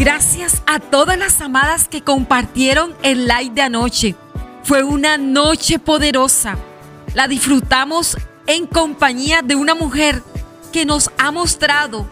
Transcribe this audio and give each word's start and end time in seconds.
Gracias 0.00 0.62
a 0.64 0.80
todas 0.80 1.18
las 1.18 1.42
amadas 1.42 1.86
que 1.86 2.00
compartieron 2.00 2.94
el 3.02 3.28
live 3.28 3.50
de 3.52 3.60
anoche. 3.60 4.14
Fue 4.62 4.82
una 4.82 5.18
noche 5.18 5.78
poderosa. 5.78 6.56
La 7.12 7.28
disfrutamos 7.28 8.16
en 8.46 8.66
compañía 8.66 9.42
de 9.42 9.56
una 9.56 9.74
mujer 9.74 10.22
que 10.72 10.86
nos 10.86 11.10
ha 11.18 11.30
mostrado 11.32 12.08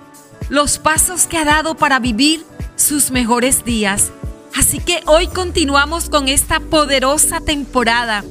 los 0.51 0.79
pasos 0.79 1.27
que 1.27 1.39
ha 1.39 1.47
dado 1.47 1.77
para 1.77 1.99
vivir 1.99 2.45
sus 2.77 3.11
mejores 3.11 3.65
días. 3.65 4.11
Así 4.55 4.81
que 4.81 5.01
hoy 5.07 5.27
continuamos 5.27 6.11
con 6.11 6.29
esta 6.29 6.61
poderosa 6.61 7.41
temporada. 7.41 8.23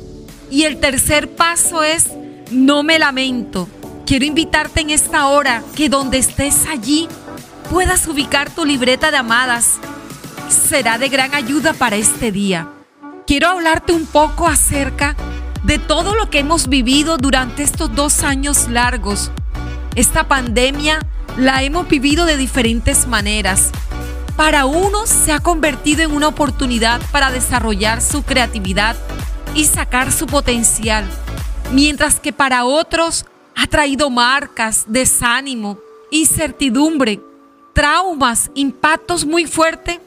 Y 0.52 0.66
el 0.66 0.80
tercer 0.80 1.36
paso 1.36 1.84
es, 1.84 2.12
no 2.52 2.84
me 2.84 3.00
lamento. 3.00 3.68
Quiero 4.06 4.24
invitarte 4.24 4.82
en 4.82 4.92
esta 4.92 5.26
hora 5.30 5.64
que 5.76 5.90
donde 5.90 6.20
estés 6.20 6.68
allí 6.68 7.10
puedas 7.70 8.08
ubicar 8.08 8.50
tu 8.50 8.66
libreta 8.66 9.12
de 9.12 9.18
amadas. 9.18 9.78
Será 10.50 10.98
de 10.98 11.10
gran 11.10 11.34
ayuda 11.36 11.74
para 11.74 11.96
este 11.96 12.32
día. 12.32 12.70
Quiero 13.26 13.50
hablarte 13.50 13.94
un 13.94 14.06
poco 14.06 14.48
acerca 14.48 15.16
de 15.64 15.80
todo 15.80 16.16
lo 16.16 16.30
que 16.30 16.40
hemos 16.40 16.68
vivido 16.68 17.18
durante 17.18 17.64
estos 17.64 17.94
dos 17.94 18.24
años 18.24 18.70
largos. 18.70 19.32
Esta 19.96 20.28
pandemia 20.28 21.00
la 21.38 21.64
hemos 21.64 21.88
vivido 21.88 22.26
de 22.26 22.38
diferentes 22.38 23.08
maneras. 23.08 23.72
Para 24.38 24.66
unos 24.66 25.10
se 25.10 25.32
ha 25.34 25.40
convertido 25.40 26.04
en 26.04 26.12
una 26.12 26.28
oportunidad 26.28 27.02
para 27.12 27.32
desarrollar 27.32 28.02
su 28.02 28.24
creatividad 28.24 28.96
y 29.56 29.66
sacar 29.66 30.12
su 30.12 30.28
potencial, 30.28 31.06
mientras 31.74 32.20
que 32.20 32.32
para 32.32 32.64
otros 32.64 33.26
ha 33.56 33.66
traído 33.66 34.12
marcas, 34.12 34.86
desánimo, 34.88 35.80
incertidumbre, 36.12 37.20
traumas, 37.78 38.50
impactos 38.56 39.24
muy 39.24 39.46
fuertes. 39.46 40.00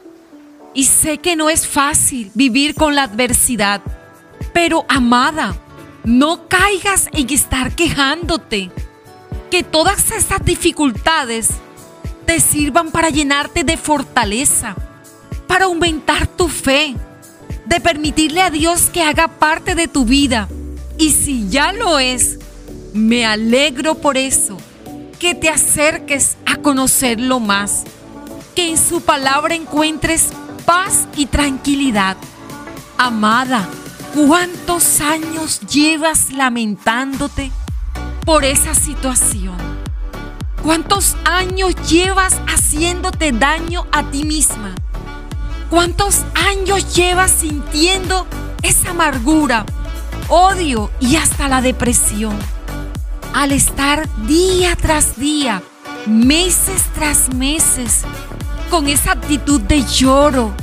Y 0.73 0.83
sé 0.83 1.19
que 1.19 1.37
no 1.37 1.49
es 1.49 1.65
fácil 1.65 2.29
vivir 2.33 2.75
con 2.75 2.95
la 2.95 3.03
adversidad, 3.03 3.81
pero 4.53 4.83
amada, 4.89 5.55
no 6.03 6.49
caigas 6.49 7.07
en 7.13 7.29
estar 7.29 7.73
quejándote. 7.73 8.71
Que 9.49 9.63
todas 9.63 10.11
esas 10.11 10.43
dificultades 10.43 11.47
te 12.25 12.41
sirvan 12.41 12.91
para 12.91 13.09
llenarte 13.09 13.63
de 13.63 13.77
fortaleza, 13.77 14.75
para 15.47 15.63
aumentar 15.63 16.27
tu 16.27 16.49
fe, 16.49 16.93
de 17.65 17.79
permitirle 17.79 18.41
a 18.41 18.49
Dios 18.49 18.89
que 18.91 19.01
haga 19.01 19.29
parte 19.29 19.75
de 19.75 19.87
tu 19.87 20.03
vida. 20.03 20.49
Y 20.97 21.11
si 21.11 21.47
ya 21.47 21.71
lo 21.71 21.99
es, 21.99 22.37
me 22.93 23.25
alegro 23.25 23.95
por 23.95 24.17
eso, 24.17 24.57
que 25.19 25.35
te 25.35 25.47
acerques 25.47 26.35
conocerlo 26.61 27.39
más, 27.39 27.83
que 28.55 28.71
en 28.71 28.77
su 28.77 29.01
palabra 29.01 29.55
encuentres 29.55 30.29
paz 30.65 31.07
y 31.15 31.25
tranquilidad. 31.25 32.17
Amada, 32.97 33.67
¿cuántos 34.13 35.01
años 35.01 35.61
llevas 35.61 36.31
lamentándote 36.31 37.51
por 38.25 38.45
esa 38.45 38.73
situación? 38.73 39.57
¿Cuántos 40.63 41.15
años 41.25 41.75
llevas 41.89 42.39
haciéndote 42.47 43.31
daño 43.31 43.87
a 43.91 44.03
ti 44.11 44.23
misma? 44.23 44.75
¿Cuántos 45.69 46.23
años 46.35 46.95
llevas 46.95 47.31
sintiendo 47.31 48.27
esa 48.61 48.91
amargura, 48.91 49.65
odio 50.29 50.91
y 50.99 51.15
hasta 51.15 51.47
la 51.47 51.61
depresión? 51.61 52.37
al 53.33 53.51
estar 53.51 54.07
día 54.27 54.75
tras 54.75 55.17
día, 55.17 55.61
meses 56.07 56.83
tras 56.93 57.33
meses, 57.33 58.01
con 58.69 58.87
esa 58.87 59.13
actitud 59.13 59.61
de 59.61 59.83
lloro, 59.83 60.53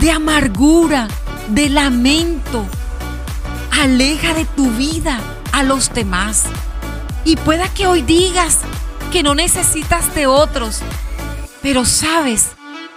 de 0.00 0.10
amargura, 0.10 1.08
de 1.48 1.68
lamento. 1.68 2.64
Aleja 3.80 4.34
de 4.34 4.44
tu 4.44 4.70
vida 4.72 5.20
a 5.52 5.62
los 5.62 5.92
demás. 5.92 6.44
Y 7.24 7.36
pueda 7.36 7.68
que 7.68 7.86
hoy 7.86 8.02
digas 8.02 8.60
que 9.12 9.22
no 9.22 9.34
necesitas 9.34 10.14
de 10.14 10.26
otros, 10.26 10.80
pero 11.62 11.84
sabes, 11.84 12.50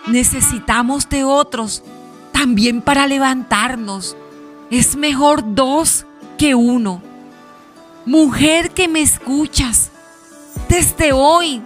necesitamos 0.08 1.10
de 1.10 1.24
otros 1.24 1.84
también 2.32 2.82
para 2.82 3.08
levantarnos. 3.08 4.16
Es 4.70 4.96
mejor 4.96 5.44
dos 5.54 6.06
que 6.38 6.56
uno. 6.56 7.02
Mujer 8.06 8.72
que 8.72 8.88
me 8.88 9.02
escuchas, 9.02 9.92
desde 10.68 11.12
hoy 11.12 11.62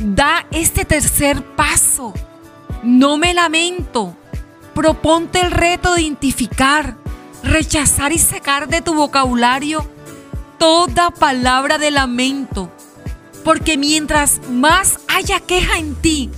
da 0.00 0.46
este 0.50 0.84
tercer 0.84 1.42
paso. 1.56 2.14
No 2.82 3.16
me 3.16 3.34
lamento. 3.34 4.16
Proponte 4.74 5.40
el 5.40 5.50
reto 5.50 5.94
de 5.94 6.02
identificar, 6.02 6.96
rechazar 7.42 8.12
y 8.12 8.18
sacar 8.18 8.68
de 8.68 8.80
tu 8.80 8.94
vocabulario 8.94 9.84
toda 10.58 11.10
palabra 11.10 11.78
de 11.78 11.90
lamento. 11.90 12.70
Porque 13.44 13.76
mientras 13.76 14.40
más 14.50 15.00
haya 15.08 15.40
queja 15.40 15.78
en 15.78 15.94
ti, 15.94 16.30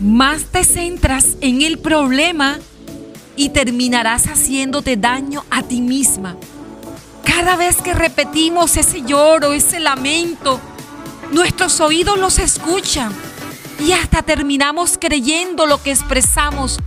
más 0.00 0.44
te 0.44 0.64
centras 0.64 1.36
en 1.40 1.62
el 1.62 1.78
problema 1.78 2.58
y 3.36 3.50
terminarás 3.50 4.26
haciéndote 4.26 4.96
daño 4.96 5.44
a 5.50 5.62
ti 5.62 5.80
misma. 5.80 6.36
Cada 7.24 7.56
vez 7.56 7.76
que 7.76 7.94
repetimos 7.94 8.76
ese 8.76 9.02
lloro, 9.02 9.52
ese 9.52 9.78
lamento, 9.78 10.60
nuestros 11.32 11.80
oídos 11.80 12.18
los 12.18 12.38
escuchan 12.38 13.12
y 13.78 13.92
hasta 13.92 14.22
terminamos 14.22 14.98
creyendo 14.98 15.66
lo 15.66 15.82
que 15.82 15.90
expresamos 15.90 16.78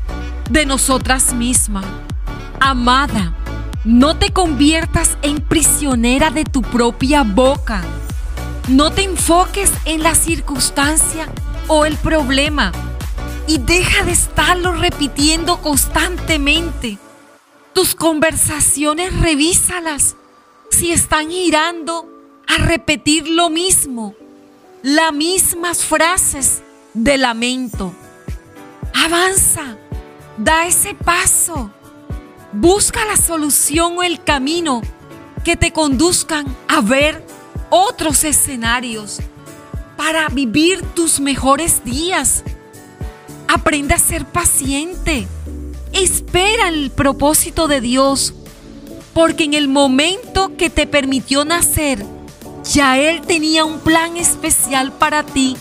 de 0.50 0.66
nosotras 0.66 1.34
mismas. 1.34 1.86
Amada, 2.60 3.34
no 3.86 4.18
te 4.18 4.32
conviertas 4.32 5.18
en 5.22 5.42
prisionera 5.42 6.30
de 6.30 6.44
tu 6.44 6.62
propia 6.62 7.24
boca. 7.24 7.82
No 8.68 8.92
te 8.92 9.04
enfoques 9.04 9.72
en 9.86 10.04
la 10.04 10.16
circunstancia 10.16 11.28
o 11.68 11.86
el 11.86 11.98
problema 11.98 12.72
y 13.48 13.58
deja 13.58 14.04
de 14.04 14.12
estarlo 14.12 14.74
repitiendo 14.74 15.62
constantemente. 15.62 16.98
Tus 17.74 17.96
conversaciones 17.96 19.18
revísalas 19.20 20.16
si 20.70 20.92
están 20.92 21.30
girando 21.30 22.08
a 22.48 22.58
repetir 22.58 23.28
lo 23.28 23.50
mismo, 23.50 24.16
las 24.84 25.14
mismas 25.14 25.84
frases 25.84 26.62
de 26.94 27.18
lamento. 27.18 27.94
Avanza, 28.94 29.78
da 30.38 30.66
ese 30.66 30.96
paso, 30.96 31.72
busca 32.52 33.06
la 33.06 33.16
solución 33.16 33.98
o 34.00 34.04
el 34.04 34.24
camino 34.24 34.82
que 35.44 35.56
te 35.56 35.72
conduzcan 35.72 36.46
a 36.68 36.82
ver 36.82 37.26
otros 37.70 38.24
escenarios 38.24 39.20
para 39.98 40.28
vivir 40.30 40.82
tus 40.96 41.20
mejores 41.20 41.84
días. 41.84 42.44
Aprende 43.48 43.94
a 43.94 44.00
ser 44.00 44.26
paciente. 44.26 45.28
Espera 45.94 46.70
el 46.70 46.90
propósito 46.90 47.68
de 47.68 47.82
Dios 47.82 48.34
porque 49.14 49.44
en 49.44 49.54
el 49.54 49.68
momento 49.68 50.56
que 50.58 50.70
te 50.70 50.88
permitió 50.88 51.44
nacer, 51.44 52.06
ya 52.64 52.98
Él 52.98 53.22
tenía 53.22 53.66
un 53.66 53.80
plan 53.80 54.18
especial 54.18 54.92
para 54.92 55.24
ti. 55.24 55.58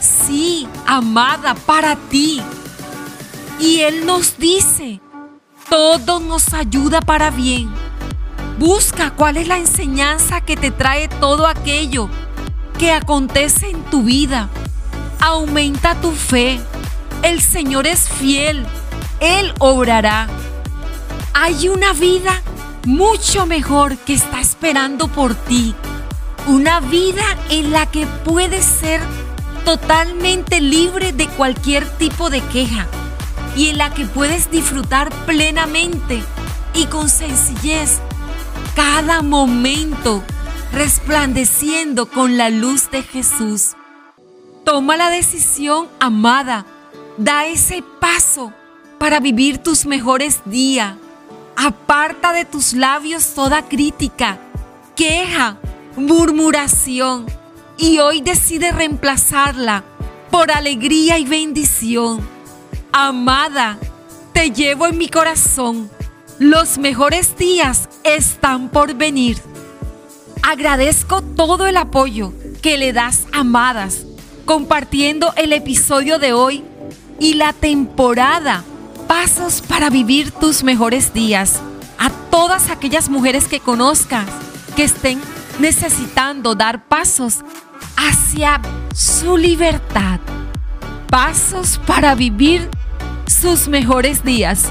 Sí, 0.00 0.66
amada, 0.86 1.54
para 1.54 1.96
ti. 1.96 2.42
Y 3.58 3.80
Él 3.80 4.04
nos 4.06 4.36
dice, 4.36 5.00
todo 5.68 6.20
nos 6.20 6.52
ayuda 6.52 7.00
para 7.00 7.30
bien. 7.30 7.70
Busca 8.58 9.10
cuál 9.10 9.36
es 9.36 9.48
la 9.48 9.58
enseñanza 9.58 10.40
que 10.40 10.56
te 10.56 10.70
trae 10.70 11.08
todo 11.08 11.46
aquello 11.46 12.08
que 12.78 12.92
acontece 12.92 13.70
en 13.70 13.82
tu 13.84 14.02
vida. 14.02 14.48
Aumenta 15.20 16.00
tu 16.00 16.12
fe. 16.12 16.60
El 17.22 17.40
Señor 17.40 17.86
es 17.86 18.08
fiel. 18.08 18.66
Él 19.20 19.52
obrará. 19.58 20.28
Hay 21.32 21.68
una 21.68 21.92
vida 21.92 22.42
mucho 22.86 23.46
mejor 23.46 23.96
que 23.96 24.14
está 24.14 24.40
esperando 24.40 25.08
por 25.08 25.34
ti. 25.34 25.74
Una 26.46 26.80
vida 26.80 27.24
en 27.50 27.70
la 27.70 27.86
que 27.86 28.06
puedes 28.24 28.64
ser 28.64 29.00
totalmente 29.64 30.60
libre 30.60 31.12
de 31.12 31.26
cualquier 31.28 31.88
tipo 31.96 32.30
de 32.30 32.40
queja 32.42 32.86
y 33.56 33.68
en 33.68 33.78
la 33.78 33.94
que 33.94 34.04
puedes 34.04 34.50
disfrutar 34.50 35.10
plenamente 35.26 36.22
y 36.74 36.86
con 36.86 37.08
sencillez 37.08 38.00
cada 38.74 39.22
momento 39.22 40.22
resplandeciendo 40.72 42.06
con 42.06 42.36
la 42.36 42.50
luz 42.50 42.90
de 42.90 43.02
Jesús. 43.02 43.76
Toma 44.64 44.96
la 44.96 45.10
decisión, 45.10 45.88
amada. 46.00 46.66
Da 47.16 47.46
ese 47.46 47.82
paso 48.00 48.52
para 48.98 49.20
vivir 49.20 49.58
tus 49.58 49.86
mejores 49.86 50.40
días 50.46 50.94
Aparta 51.56 52.32
de 52.32 52.44
tus 52.44 52.72
labios 52.72 53.34
toda 53.34 53.68
crítica, 53.68 54.38
queja, 54.96 55.56
murmuración 55.96 57.26
y 57.76 57.98
hoy 57.98 58.20
decide 58.20 58.72
reemplazarla 58.72 59.84
por 60.30 60.50
alegría 60.50 61.18
y 61.18 61.24
bendición. 61.24 62.26
Amada, 62.92 63.78
te 64.32 64.50
llevo 64.50 64.86
en 64.86 64.98
mi 64.98 65.08
corazón. 65.08 65.90
Los 66.38 66.78
mejores 66.78 67.36
días 67.36 67.88
están 68.02 68.68
por 68.68 68.94
venir. 68.94 69.38
Agradezco 70.42 71.22
todo 71.22 71.66
el 71.66 71.76
apoyo 71.76 72.32
que 72.60 72.76
le 72.76 72.92
das, 72.92 73.26
amadas, 73.32 74.04
compartiendo 74.44 75.32
el 75.36 75.52
episodio 75.52 76.18
de 76.18 76.32
hoy 76.32 76.64
y 77.18 77.34
la 77.34 77.52
temporada 77.52 78.64
Pasos 79.06 79.60
para 79.60 79.90
vivir 79.90 80.30
tus 80.30 80.64
mejores 80.64 81.12
días. 81.12 81.60
A 81.98 82.10
todas 82.30 82.70
aquellas 82.70 83.08
mujeres 83.10 83.46
que 83.46 83.60
conozcas 83.60 84.26
que 84.76 84.84
estén 84.84 85.20
necesitando 85.58 86.54
dar 86.54 86.86
pasos 86.86 87.40
hacia 87.96 88.60
su 88.94 89.36
libertad. 89.36 90.20
Pasos 91.10 91.80
para 91.86 92.14
vivir 92.14 92.68
sus 93.26 93.68
mejores 93.68 94.24
días. 94.24 94.70